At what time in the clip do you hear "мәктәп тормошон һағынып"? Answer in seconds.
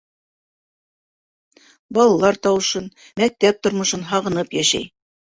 3.23-4.57